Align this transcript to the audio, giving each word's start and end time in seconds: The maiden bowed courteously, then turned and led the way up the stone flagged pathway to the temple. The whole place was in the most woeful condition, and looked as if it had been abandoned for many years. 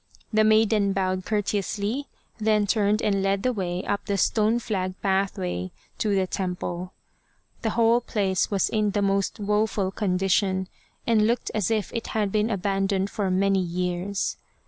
The 0.33 0.43
maiden 0.43 0.93
bowed 0.93 1.25
courteously, 1.27 2.07
then 2.39 2.65
turned 2.65 3.03
and 3.03 3.21
led 3.21 3.43
the 3.43 3.53
way 3.53 3.83
up 3.83 4.05
the 4.07 4.17
stone 4.17 4.57
flagged 4.57 4.99
pathway 5.03 5.69
to 5.99 6.15
the 6.15 6.25
temple. 6.25 6.93
The 7.61 7.69
whole 7.77 8.01
place 8.01 8.49
was 8.49 8.67
in 8.67 8.89
the 8.89 9.03
most 9.03 9.39
woeful 9.39 9.91
condition, 9.91 10.69
and 11.05 11.27
looked 11.27 11.51
as 11.53 11.69
if 11.69 11.93
it 11.93 12.07
had 12.17 12.31
been 12.31 12.49
abandoned 12.49 13.11
for 13.11 13.29
many 13.29 13.59
years. 13.61 14.37